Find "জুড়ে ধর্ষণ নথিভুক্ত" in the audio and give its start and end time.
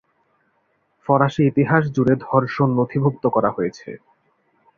1.95-3.23